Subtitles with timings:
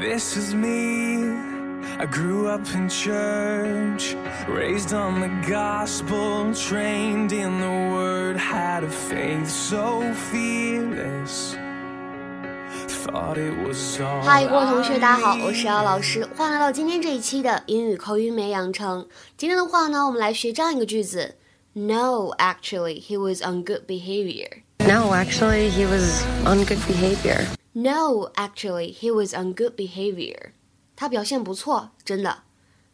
[0.00, 1.24] This is me.
[1.98, 4.14] I grew up in church,
[4.48, 11.56] raised on the gospel, trained in the word, had a faith so fearless.
[12.88, 19.06] Thought it was all 嗨，各位同学，大家好，我是姚老师，欢迎来到今天这一期的英语口语美养成。
[19.36, 21.36] 今天的话呢，我们来学这样一个句子：
[21.72, 24.62] No, actually, he was on good behavior.
[24.80, 27.46] No, actually, he was on good behavior.
[27.72, 30.52] No, actually, he was on good behavior.
[30.96, 32.44] 他表现不错，真的。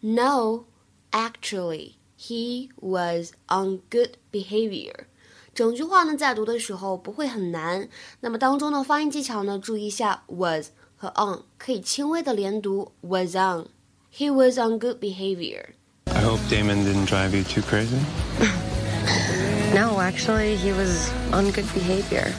[0.00, 0.64] No,
[1.12, 5.06] actually, he was on good behavior.
[5.54, 7.88] 整句话呢，在读的时候不会很难。
[8.20, 13.68] 那么当中的发音技巧呢，注意一下 was 和 on，可以轻微的连读 was on.
[14.12, 15.74] He was on good behavior.
[16.06, 18.00] I hope Damon didn't drive you too crazy.
[19.73, 22.33] No, actually, he was on good behavior.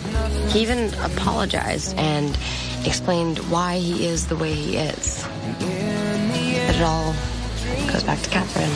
[0.49, 2.37] He even apologized and
[2.85, 5.25] explained why he is the way he is.
[5.61, 7.15] But it all
[7.87, 8.75] goes back to Katherine.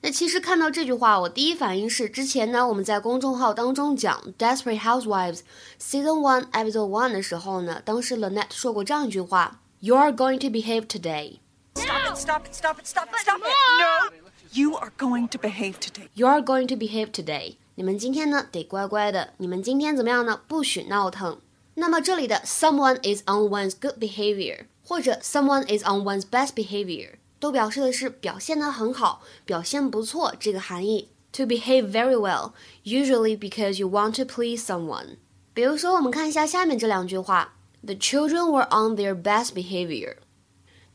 [0.00, 5.38] 那其实看到这句话，我第一反应是，之前呢我们在公众号当中讲《Desperate Housewives》
[5.80, 11.40] Season One Episode One 的时候呢，当时 Lynette 说过这样一句话：“You're going to behave today.”
[11.74, 12.16] Stop it!
[12.16, 12.54] Stop it!
[12.54, 12.86] Stop it!
[12.86, 13.18] Stop it!
[13.20, 13.50] Stop it!
[13.80, 14.25] No.
[14.55, 16.09] You are going to behave today.
[16.13, 17.55] You are going to behave today.
[17.75, 20.41] 你们今天呢得乖乖的，你们今天怎么样呢？
[20.47, 21.39] 不许闹腾。
[21.75, 31.07] 那么这里的 someone is on one's good behavior，或者 someone is on one's best behavior，都表示的是表现得很好，表现不错这个含义。
[31.33, 32.51] To behave very well,
[32.83, 35.15] usually because you want to please someone。
[35.53, 40.17] 比如说，我们看一下下面这两句话：The children were on their best behavior.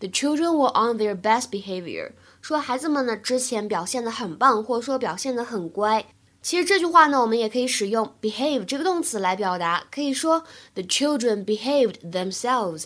[0.01, 2.13] The children were on their best behavior.
[2.41, 6.07] 说孩子们呢之前表现的很棒，或者说表现的很乖。
[6.41, 12.85] 其实这句话呢，我们也可以使用 behave 这个动词来表达，可以说 the children behaved themselves。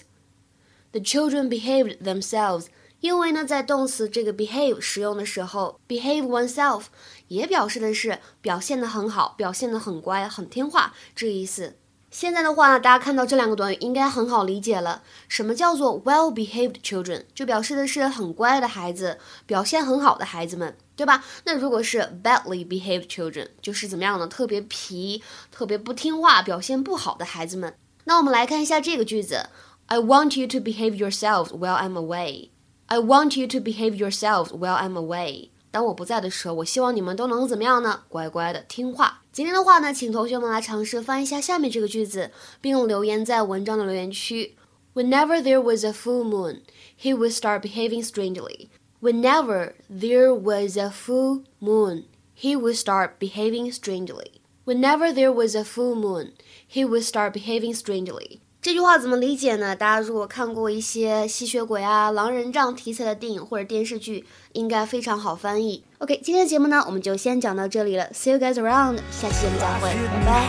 [0.91, 2.65] The children behaved themselves。
[2.99, 6.85] 因为呢，在动词这个 behave 使用的时候，behave oneself
[7.29, 11.77] 也表示的是表现的很好，表现的很乖，很听话这个意思。
[12.17, 15.03] 现在的话，大家看到这两个短语应该很好理解了。
[15.27, 17.23] 什么叫做 well-behaved children？
[17.35, 21.25] 就表示的是很乖的孩子，表现很好的孩子们，对吧？
[21.43, 24.27] 那如果是 badly behaved children，就是怎么样呢？
[24.27, 25.21] 特别皮、
[25.51, 27.75] 特别不听话、表现不好的孩子们。
[28.05, 29.49] 那我们来看一下这个句子
[29.87, 32.51] ：I want you to behave yourselves while I'm away.
[32.85, 35.49] I want you to behave yourselves while I'm away.
[35.69, 38.03] 当我不在的时候，我希望你们都能怎么样呢？
[38.07, 39.23] 乖乖的听话。
[39.34, 42.30] 今天的话呢，请同学们来尝试翻译一下下面这个句子，
[42.60, 44.56] 并留言在文章的留言区。
[44.94, 46.62] Whenever there was a full moon,
[47.00, 48.68] he would start behaving strangely.
[49.00, 54.40] Whenever there was a full moon, he would start behaving strangely.
[54.64, 56.32] Whenever there was a full moon,
[56.66, 58.40] he would start behaving strangely.
[58.65, 59.75] 这句话怎么理解呢？
[59.75, 65.83] 大家如果看过一些吸血鬼啊、狼人帐题材的电影或者电视剧，应该非常好翻译。
[65.99, 68.07] OK，今天的节目呢，我们就先讲到这里了。
[68.11, 69.91] see you guys around，下期节目再会。
[70.09, 70.47] 拜拜。